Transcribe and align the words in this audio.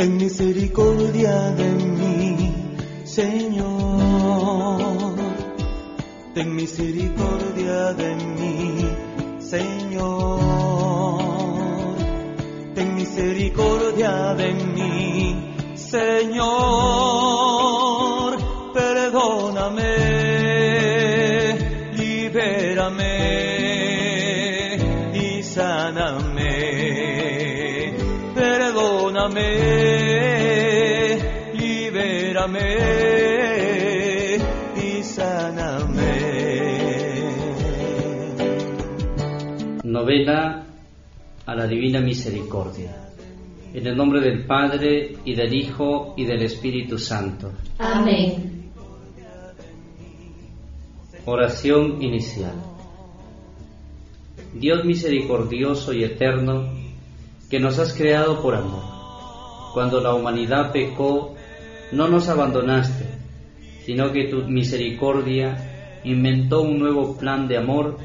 Ten 0.00 0.16
misericordia 0.16 1.50
de 1.50 1.68
mí, 1.68 2.54
Señor. 3.04 4.80
Ten 6.32 6.56
misericordia 6.56 7.92
de 7.92 8.14
mí, 8.14 8.88
Señor. 9.40 10.40
Ten 12.74 12.94
misericordia 12.94 14.32
de 14.36 14.54
mí, 14.54 15.36
Señor. 15.74 16.49
Novena 40.00 40.64
a 41.44 41.54
la 41.54 41.66
Divina 41.66 42.00
Misericordia. 42.00 42.90
En 43.74 43.86
el 43.86 43.94
nombre 43.94 44.22
del 44.22 44.46
Padre 44.46 45.12
y 45.26 45.34
del 45.34 45.52
Hijo 45.52 46.14
y 46.16 46.24
del 46.24 46.42
Espíritu 46.42 46.96
Santo. 46.96 47.52
Amén. 47.78 48.70
Oración 51.26 52.02
inicial. 52.02 52.54
Dios 54.54 54.86
misericordioso 54.86 55.92
y 55.92 56.02
eterno, 56.02 56.72
que 57.50 57.60
nos 57.60 57.78
has 57.78 57.92
creado 57.92 58.40
por 58.40 58.54
amor. 58.54 58.82
Cuando 59.74 60.00
la 60.00 60.14
humanidad 60.14 60.72
pecó, 60.72 61.34
no 61.92 62.08
nos 62.08 62.26
abandonaste, 62.30 63.04
sino 63.84 64.10
que 64.12 64.28
tu 64.28 64.48
misericordia 64.48 66.00
inventó 66.04 66.62
un 66.62 66.78
nuevo 66.78 67.18
plan 67.18 67.46
de 67.48 67.58
amor 67.58 67.98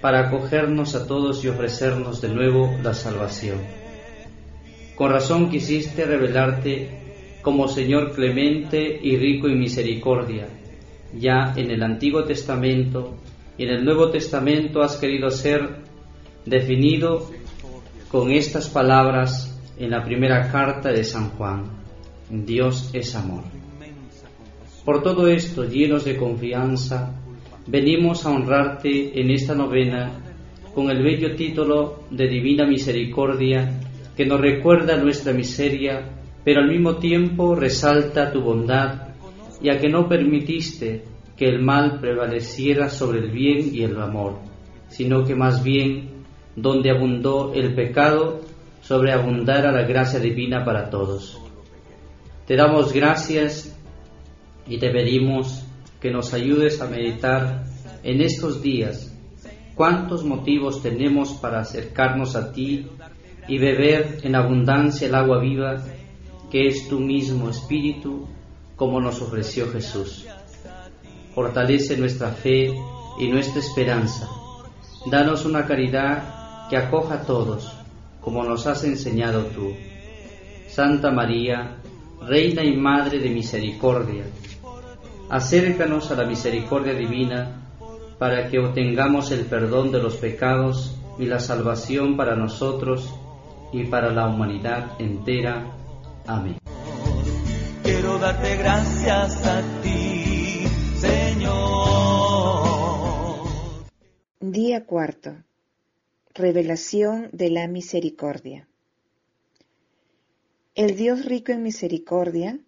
para 0.00 0.28
acogernos 0.28 0.94
a 0.94 1.06
todos 1.06 1.44
y 1.44 1.48
ofrecernos 1.48 2.20
de 2.20 2.28
nuevo 2.28 2.76
la 2.82 2.94
salvación. 2.94 3.58
Con 4.94 5.10
razón 5.10 5.50
quisiste 5.50 6.04
revelarte 6.04 7.38
como 7.42 7.68
Señor 7.68 8.12
clemente 8.14 8.98
y 9.02 9.16
rico 9.16 9.46
en 9.46 9.58
misericordia. 9.58 10.48
Ya 11.14 11.52
en 11.56 11.70
el 11.70 11.82
Antiguo 11.82 12.24
Testamento 12.24 13.16
y 13.56 13.64
en 13.64 13.70
el 13.70 13.84
Nuevo 13.84 14.10
Testamento 14.10 14.82
has 14.82 14.96
querido 14.96 15.30
ser 15.30 15.82
definido 16.44 17.30
con 18.10 18.30
estas 18.30 18.68
palabras 18.68 19.56
en 19.78 19.90
la 19.90 20.02
primera 20.02 20.50
carta 20.50 20.90
de 20.90 21.04
San 21.04 21.30
Juan. 21.30 21.64
Dios 22.30 22.90
es 22.92 23.14
amor. 23.14 23.44
Por 24.84 25.02
todo 25.02 25.28
esto, 25.28 25.64
llenos 25.64 26.04
de 26.04 26.16
confianza, 26.16 27.14
venimos 27.66 28.24
a 28.24 28.30
honrarte 28.30 29.20
en 29.20 29.30
esta 29.30 29.54
novena 29.54 30.12
con 30.74 30.90
el 30.90 31.02
bello 31.02 31.34
título 31.34 32.04
de 32.10 32.28
Divina 32.28 32.66
Misericordia 32.66 33.80
que 34.16 34.24
nos 34.24 34.40
recuerda 34.40 34.96
nuestra 34.96 35.32
miseria, 35.32 36.08
pero 36.44 36.60
al 36.60 36.68
mismo 36.68 36.96
tiempo 36.96 37.54
resalta 37.54 38.32
tu 38.32 38.40
bondad, 38.40 39.08
ya 39.60 39.78
que 39.78 39.88
no 39.88 40.08
permitiste 40.08 41.04
que 41.36 41.48
el 41.48 41.60
mal 41.60 42.00
prevaleciera 42.00 42.88
sobre 42.88 43.18
el 43.18 43.30
bien 43.30 43.74
y 43.74 43.82
el 43.82 44.00
amor, 44.00 44.38
sino 44.88 45.24
que 45.24 45.34
más 45.34 45.62
bien, 45.62 46.24
donde 46.54 46.90
abundó 46.90 47.52
el 47.52 47.74
pecado, 47.74 48.40
sobreabundara 48.80 49.72
la 49.72 49.82
gracia 49.82 50.20
divina 50.20 50.64
para 50.64 50.88
todos. 50.88 51.38
Te 52.46 52.56
damos 52.56 52.92
gracias 52.92 53.76
y 54.66 54.78
te 54.78 54.90
pedimos 54.90 55.65
que 56.00 56.10
nos 56.10 56.32
ayudes 56.34 56.80
a 56.80 56.86
meditar 56.86 57.64
en 58.02 58.20
estos 58.20 58.62
días 58.62 59.12
cuántos 59.74 60.24
motivos 60.24 60.82
tenemos 60.82 61.32
para 61.34 61.60
acercarnos 61.60 62.34
a 62.36 62.52
ti 62.52 62.86
y 63.48 63.58
beber 63.58 64.20
en 64.22 64.34
abundancia 64.34 65.06
el 65.06 65.14
agua 65.14 65.40
viva 65.40 65.76
que 66.50 66.66
es 66.66 66.88
tu 66.88 66.98
mismo 67.00 67.50
espíritu 67.50 68.26
como 68.76 69.00
nos 69.00 69.20
ofreció 69.20 69.70
Jesús. 69.70 70.26
Fortalece 71.34 71.96
nuestra 71.96 72.30
fe 72.30 72.72
y 73.18 73.28
nuestra 73.28 73.60
esperanza. 73.60 74.28
Danos 75.10 75.44
una 75.44 75.66
caridad 75.66 76.68
que 76.68 76.76
acoja 76.76 77.14
a 77.14 77.22
todos, 77.22 77.72
como 78.20 78.42
nos 78.42 78.66
has 78.66 78.84
enseñado 78.84 79.44
tú. 79.46 79.72
Santa 80.68 81.10
María, 81.10 81.78
Reina 82.22 82.64
y 82.64 82.76
Madre 82.76 83.18
de 83.18 83.30
Misericordia, 83.30 84.24
acércanos 85.28 86.10
a 86.10 86.16
la 86.16 86.24
misericordia 86.24 86.94
divina 86.94 87.62
para 88.18 88.48
que 88.48 88.58
obtengamos 88.58 89.30
el 89.30 89.46
perdón 89.46 89.92
de 89.92 90.02
los 90.02 90.16
pecados 90.16 90.96
y 91.18 91.26
la 91.26 91.38
salvación 91.40 92.16
para 92.16 92.34
nosotros 92.36 93.14
y 93.72 93.84
para 93.84 94.10
la 94.12 94.28
humanidad 94.28 95.00
entera. 95.00 95.72
Amén. 96.26 96.58
Quiero 97.82 98.18
darte 98.18 98.56
gracias 98.56 99.46
a 99.46 99.62
ti, 99.82 100.66
Señor. 100.96 102.26
Día 104.40 104.84
cuarto. 104.86 105.36
Revelación 106.34 107.28
de 107.32 107.50
la 107.50 107.66
misericordia. 107.66 108.68
El 110.74 110.96
Dios 110.96 111.24
rico 111.24 111.52
en 111.52 111.62
misericordia 111.62 112.58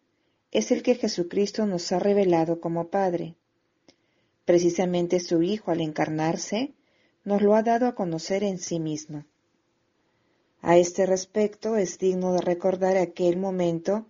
es 0.51 0.71
el 0.71 0.83
que 0.83 0.95
Jesucristo 0.95 1.67
nos 1.67 1.93
ha 1.93 1.99
revelado 1.99 2.61
como 2.61 2.89
Padre. 2.89 3.35
Precisamente 4.45 5.21
su 5.21 5.43
Hijo 5.43 5.71
al 5.71 5.81
encarnarse 5.81 6.73
nos 7.25 7.43
lo 7.43 7.55
ha 7.55 7.63
dado 7.63 7.87
a 7.87 7.95
conocer 7.95 8.43
en 8.43 8.59
sí 8.59 8.81
mismo. 8.81 9.25
A 10.61 10.77
este 10.77 11.07
respecto 11.07 11.77
es 11.77 11.99
digno 11.99 12.33
de 12.33 12.41
recordar 12.41 12.97
aquel 12.97 13.37
momento 13.37 14.07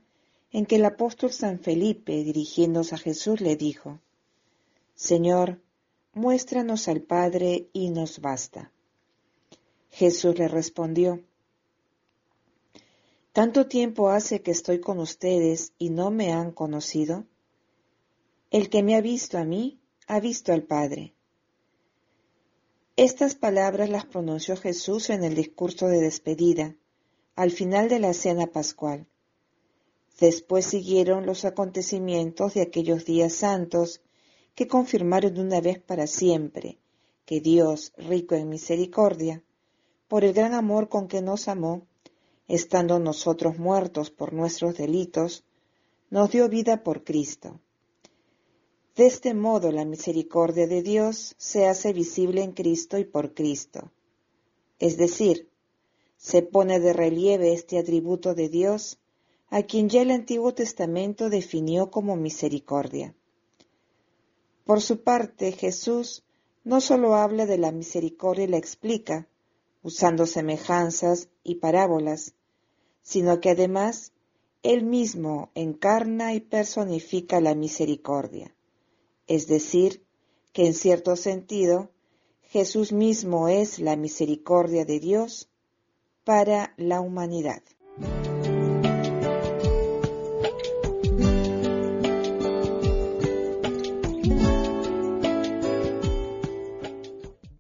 en 0.51 0.65
que 0.65 0.77
el 0.77 0.85
apóstol 0.85 1.33
San 1.33 1.59
Felipe, 1.59 2.25
dirigiéndose 2.25 2.95
a 2.95 2.99
Jesús, 2.99 3.41
le 3.41 3.57
dijo, 3.57 4.01
Señor, 4.95 5.61
muéstranos 6.15 6.89
al 6.89 7.03
Padre 7.03 7.69
y 7.73 7.91
nos 7.91 8.21
basta. 8.21 8.73
Jesús 9.91 10.39
le 10.39 10.49
respondió, 10.49 11.23
¿Tanto 13.33 13.67
tiempo 13.67 14.09
hace 14.11 14.43
que 14.43 14.51
estoy 14.51 14.81
con 14.81 14.99
ustedes 14.99 15.73
y 15.79 15.91
no 15.91 16.11
me 16.11 16.33
han 16.33 16.51
conocido? 16.51 17.27
El 18.51 18.69
que 18.71 18.83
me 18.83 18.97
ha 18.97 19.01
visto 19.01 19.39
a 19.39 19.45
mí, 19.45 19.81
ha 20.07 20.21
visto 20.21 20.53
al 20.53 20.63
Padre. 20.63 21.15
Estas 22.97 23.35
palabras 23.35 23.91
las 23.91 24.07
pronunció 24.07 24.57
Jesús 24.57 25.11
en 25.11 25.23
el 25.23 25.35
discurso 25.35 25.87
de 25.87 26.01
despedida, 26.01 26.75
al 27.37 27.53
final 27.53 27.89
de 27.89 28.01
la 28.01 28.13
cena 28.13 28.49
pascual. 28.49 29.07
Después 30.19 30.67
siguieron 30.67 31.27
los 31.27 31.45
acontecimientos 31.45 32.55
de 32.55 32.63
aquellos 32.63 33.05
días 33.05 33.35
santos 33.35 34.01
que 34.57 34.67
confirmaron 34.67 35.39
una 35.39 35.61
vez 35.61 35.79
para 35.79 36.09
siempre 36.09 36.79
que 37.29 37.41
Dios, 37.43 37.93
rico 37.99 38.35
en 38.35 38.49
misericordia, 38.49 39.45
por 40.09 40.25
el 40.25 40.33
gran 40.33 40.55
amor 40.55 40.89
con 40.89 41.09
que 41.09 41.21
nos 41.21 41.47
amó, 41.47 41.87
estando 42.49 42.99
nosotros 42.99 43.59
muertos 43.59 44.11
por 44.11 44.33
nuestros 44.33 44.77
delitos, 44.77 45.45
nos 46.11 46.31
dio 46.31 46.49
vida 46.49 46.83
por 46.83 47.05
Cristo. 47.05 47.61
De 48.97 49.07
este 49.07 49.35
modo 49.35 49.71
la 49.71 49.85
misericordia 49.85 50.67
de 50.67 50.83
Dios 50.83 51.35
se 51.39 51.67
hace 51.67 51.93
visible 51.93 52.43
en 52.43 52.53
Cristo 52.53 52.99
y 52.99 53.05
por 53.05 53.35
Cristo. 53.35 53.93
Es 54.79 54.97
decir, 54.97 55.49
se 56.17 56.43
pone 56.43 56.81
de 56.81 56.93
relieve 56.93 57.53
este 57.53 57.79
atributo 57.79 58.35
de 58.35 58.49
Dios 58.49 58.99
a 59.51 59.63
quien 59.63 59.89
ya 59.89 60.03
el 60.03 60.11
Antiguo 60.11 60.53
Testamento 60.53 61.31
definió 61.31 61.91
como 61.91 62.17
misericordia. 62.17 63.15
Por 64.65 64.83
su 64.83 65.03
parte, 65.03 65.53
Jesús 65.53 66.25
no 66.65 66.81
solo 66.81 67.15
habla 67.15 67.47
de 67.47 67.57
la 67.57 67.73
misericordia 67.73 68.45
y 68.45 68.49
la 68.49 68.59
explica, 68.59 69.29
usando 69.83 70.27
semejanzas 70.27 71.29
y 71.43 71.55
parábolas, 71.57 72.35
sino 73.09 73.41
que 73.41 73.49
además 73.49 74.13
él 74.63 74.85
mismo 74.85 75.51
encarna 75.55 76.35
y 76.35 76.41
personifica 76.41 77.41
la 77.41 77.55
misericordia. 77.55 78.55
Es 79.27 79.47
decir, 79.47 80.03
que 80.53 80.67
en 80.67 80.75
cierto 80.75 81.17
sentido, 81.17 81.91
Jesús 82.43 82.93
mismo 82.93 83.49
es 83.49 83.79
la 83.79 83.97
misericordia 83.97 84.85
de 84.85 85.01
Dios 85.01 85.49
para 86.23 86.75
la 86.77 87.01
humanidad. 87.01 87.63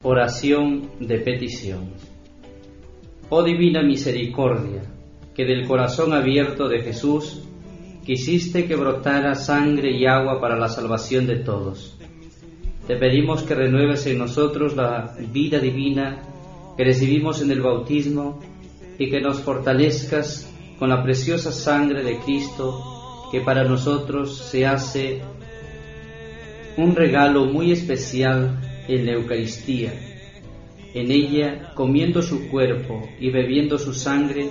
Oración 0.03 0.91
de 1.01 1.21
petición. 1.21 1.95
Oh 3.31 3.43
divina 3.43 3.83
misericordia, 3.83 4.98
que 5.39 5.45
del 5.45 5.69
corazón 5.69 6.13
abierto 6.13 6.69
de 6.69 6.83
Jesús 6.83 7.45
quisiste 8.05 8.67
que 8.67 8.75
brotara 8.75 9.37
sangre 9.37 9.97
y 9.97 10.05
agua 10.05 10.41
para 10.41 10.59
la 10.59 10.69
salvación 10.69 11.29
de 11.29 11.37
todos. 11.37 11.97
Te 12.89 12.97
pedimos 12.97 13.45
que 13.45 13.55
renueves 13.55 14.05
en 14.07 14.19
nosotros 14.19 14.75
la 14.75 15.15
vida 15.33 15.61
divina 15.61 16.23
que 16.77 16.83
recibimos 16.83 17.41
en 17.41 17.53
el 17.53 17.61
bautismo 17.61 18.41
y 18.99 19.09
que 19.09 19.21
nos 19.21 19.39
fortalezcas 19.39 20.53
con 20.77 20.89
la 20.89 21.05
preciosa 21.05 21.53
sangre 21.53 22.03
de 22.03 22.19
Cristo 22.19 23.29
que 23.31 23.41
para 23.41 23.63
nosotros 23.63 24.37
se 24.39 24.67
hace 24.67 25.21
un 26.77 26.97
regalo 26.97 27.45
muy 27.45 27.71
especial 27.71 28.59
en 28.89 29.07
la 29.07 29.13
Eucaristía. 29.13 29.93
En 30.95 31.13
ella, 31.13 31.75
comiendo 31.77 32.23
su 32.23 32.49
cuerpo 32.49 33.09
y 33.21 33.31
bebiendo 33.31 33.79
su 33.79 33.95
sangre, 33.95 34.49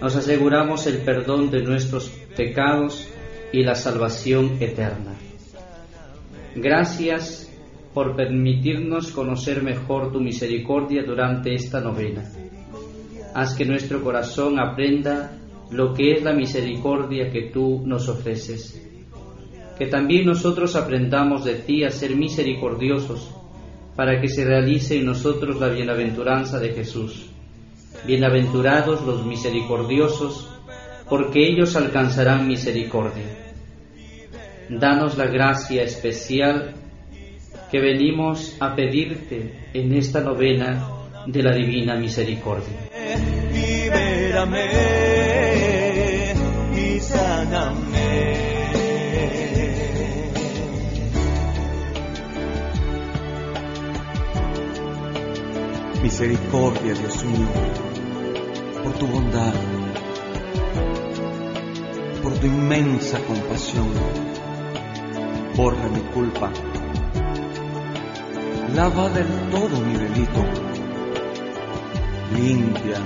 nos 0.00 0.16
aseguramos 0.16 0.86
el 0.86 0.98
perdón 0.98 1.50
de 1.50 1.62
nuestros 1.62 2.08
pecados 2.36 3.08
y 3.52 3.62
la 3.62 3.74
salvación 3.74 4.56
eterna. 4.60 5.14
Gracias 6.54 7.50
por 7.92 8.16
permitirnos 8.16 9.10
conocer 9.12 9.62
mejor 9.62 10.12
tu 10.12 10.20
misericordia 10.20 11.02
durante 11.02 11.54
esta 11.54 11.80
novena. 11.80 12.24
Haz 13.34 13.54
que 13.54 13.64
nuestro 13.64 14.02
corazón 14.02 14.58
aprenda 14.58 15.32
lo 15.70 15.94
que 15.94 16.12
es 16.12 16.22
la 16.22 16.32
misericordia 16.32 17.30
que 17.30 17.50
tú 17.52 17.82
nos 17.84 18.08
ofreces. 18.08 18.80
Que 19.78 19.86
también 19.86 20.26
nosotros 20.26 20.76
aprendamos 20.76 21.44
de 21.44 21.54
ti 21.54 21.84
a 21.84 21.90
ser 21.90 22.16
misericordiosos 22.16 23.30
para 23.96 24.20
que 24.20 24.28
se 24.28 24.44
realice 24.44 24.98
en 24.98 25.06
nosotros 25.06 25.60
la 25.60 25.68
bienaventuranza 25.68 26.58
de 26.58 26.70
Jesús. 26.70 27.29
Bienaventurados 28.04 29.02
los 29.02 29.24
misericordiosos, 29.24 30.48
porque 31.08 31.46
ellos 31.46 31.76
alcanzarán 31.76 32.48
misericordia. 32.48 33.24
Danos 34.68 35.18
la 35.18 35.26
gracia 35.26 35.82
especial 35.82 36.74
que 37.70 37.80
venimos 37.80 38.56
a 38.60 38.74
pedirte 38.74 39.68
en 39.72 39.94
esta 39.94 40.20
novena 40.20 40.88
de 41.26 41.42
la 41.42 41.54
Divina 41.54 41.96
Misericordia. 41.96 42.90
y 46.76 47.00
sáname. 47.00 48.50
Misericordia, 56.02 56.94
Dios 56.94 57.24
mío, 57.24 57.89
por 58.82 58.92
tu 58.94 59.06
bondad, 59.06 59.52
por 62.22 62.32
tu 62.34 62.46
inmensa 62.46 63.18
compasión. 63.20 63.88
Borra 65.56 65.88
mi 65.88 66.00
culpa. 66.14 66.50
Lava 68.74 69.08
del 69.10 69.26
todo 69.50 69.80
mi 69.80 69.94
delito. 69.94 70.44
Limpia 72.34 72.98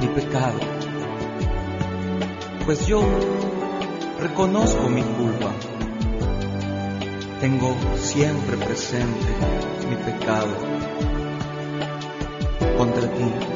mi 0.00 0.06
pecado. 0.08 0.58
Pues 2.64 2.86
yo 2.86 3.02
reconozco 4.20 4.88
mi 4.88 5.02
culpa. 5.02 5.52
Tengo 7.40 7.76
siempre 7.96 8.56
presente 8.56 9.26
mi 9.88 9.96
pecado 9.96 10.48
contra 12.76 13.08
ti, 13.08 13.55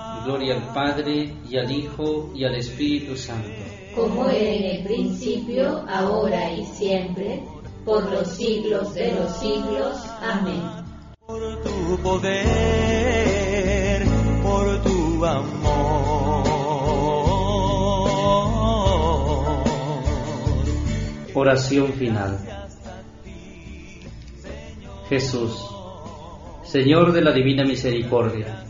Gloria 0.23 0.55
al 0.55 0.73
Padre 0.73 1.33
y 1.49 1.57
al 1.57 1.71
Hijo 1.71 2.31
y 2.35 2.43
al 2.45 2.55
Espíritu 2.55 3.15
Santo. 3.15 3.49
Como 3.95 4.25
era 4.25 4.49
en 4.49 4.63
el 4.63 4.83
principio, 4.83 5.83
ahora 5.89 6.51
y 6.53 6.63
siempre, 6.65 7.43
por 7.85 8.09
los 8.11 8.27
siglos 8.27 8.93
de 8.93 9.13
los 9.13 9.31
siglos. 9.37 9.97
Amén. 10.21 10.61
Por 11.25 11.63
tu 11.63 11.97
poder, 12.03 12.33
por 14.43 14.81
tu 14.83 15.25
amor. 15.25 16.41
Oración 21.33 21.93
final. 21.93 22.37
Jesús, 25.09 25.67
Señor 26.63 27.11
de 27.11 27.21
la 27.21 27.31
Divina 27.31 27.63
Misericordia, 27.65 28.63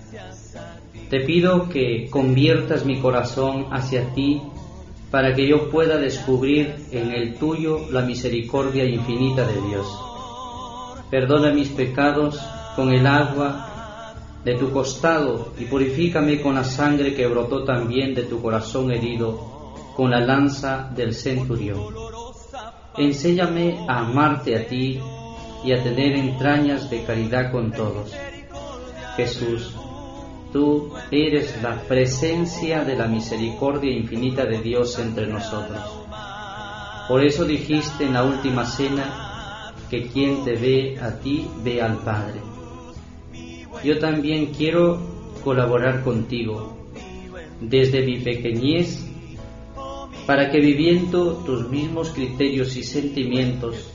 te 1.11 1.19
pido 1.19 1.67
que 1.67 2.09
conviertas 2.09 2.85
mi 2.85 3.01
corazón 3.01 3.65
hacia 3.69 4.13
ti 4.13 4.41
para 5.11 5.35
que 5.35 5.45
yo 5.45 5.69
pueda 5.69 5.97
descubrir 5.97 6.73
en 6.89 7.11
el 7.11 7.35
tuyo 7.35 7.81
la 7.91 8.01
misericordia 8.01 8.85
infinita 8.85 9.45
de 9.45 9.61
Dios. 9.61 9.85
Perdona 11.09 11.51
mis 11.51 11.67
pecados 11.67 12.39
con 12.77 12.93
el 12.93 13.05
agua 13.05 14.13
de 14.45 14.55
tu 14.55 14.71
costado 14.71 15.51
y 15.59 15.65
purifícame 15.65 16.39
con 16.39 16.55
la 16.55 16.63
sangre 16.63 17.13
que 17.13 17.27
brotó 17.27 17.65
también 17.65 18.15
de 18.15 18.23
tu 18.23 18.41
corazón 18.41 18.89
herido 18.89 19.73
con 19.97 20.11
la 20.11 20.21
lanza 20.21 20.89
del 20.95 21.13
centurión. 21.13 21.93
Enséñame 22.97 23.85
a 23.85 23.99
amarte 23.99 24.55
a 24.55 24.65
ti 24.65 24.97
y 25.65 25.73
a 25.73 25.83
tener 25.83 26.13
entrañas 26.13 26.89
de 26.89 27.03
caridad 27.03 27.51
con 27.51 27.69
todos. 27.73 28.15
Jesús, 29.17 29.75
tú 30.51 30.91
eres 31.10 31.62
la 31.62 31.81
presencia 31.81 32.84
de 32.84 32.96
la 32.96 33.08
misericordia 33.08 33.91
infinita 33.91 34.46
de 34.46 34.62
Dios 34.62 34.98
entre 35.00 35.27
nosotros. 35.27 35.79
Por 37.08 37.24
eso 37.24 37.46
dijiste 37.46 38.05
en 38.05 38.13
la 38.13 38.24
última 38.24 38.65
cena 38.65 39.74
que 39.89 40.08
quien 40.08 40.43
te 40.43 40.55
ve 40.55 41.00
a 41.01 41.20
ti 41.20 41.48
ve 41.63 41.81
al 41.81 41.98
Padre. 41.98 42.39
Yo 43.84 44.00
también 44.00 44.48
quiero 44.48 45.00
colaborar 45.43 46.03
contigo 46.03 46.77
desde 47.60 48.05
mi 48.05 48.20
pequeñez 48.20 49.05
para 50.25 50.50
que 50.50 50.60
viviendo 50.60 51.34
tus 51.46 51.70
mismos 51.70 52.12
criterios 52.12 52.75
y 52.77 52.84
sentimientos 52.84 53.91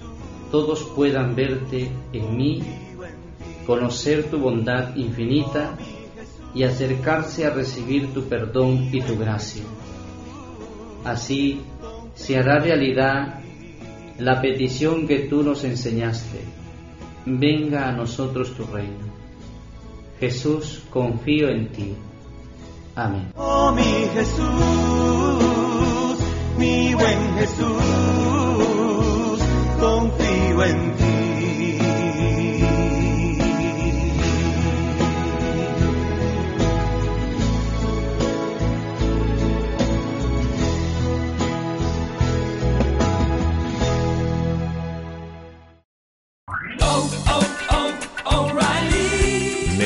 todos 0.51 0.85
puedan 0.95 1.35
verte 1.35 1.89
en 2.13 2.37
mí, 2.37 2.63
conocer 3.67 4.31
tu 4.31 4.39
bondad 4.39 4.95
infinita 4.97 5.77
y 6.57 6.65
acercarse 6.65 7.45
a 7.45 7.51
recibir 7.51 8.15
tu 8.15 8.25
perdón 8.25 8.89
y 8.91 9.03
tu 9.03 9.19
gracia. 9.19 9.63
Así 11.05 11.61
se 12.15 12.39
hará 12.39 12.59
realidad 12.59 13.41
la 14.19 14.41
petición 14.41 15.07
que 15.07 15.29
tú 15.29 15.43
nos 15.43 15.65
enseñaste. 15.65 16.41
Venga 17.27 17.87
a 17.89 17.93
nosotros 17.93 18.57
tu 18.57 18.65
reino. 18.65 19.05
Jesús, 20.19 20.83
confío 20.89 21.51
en 21.51 21.71
ti. 21.73 21.95
Amén. 22.95 23.33
Oh 23.37 23.71
mi 23.73 23.83
Jesús, 24.15 24.47
mi 26.57 26.95
buen 26.95 27.35
Jesús. 27.35 27.67
confío 29.79 30.65
en 30.65 30.97
ti. 30.97 31.26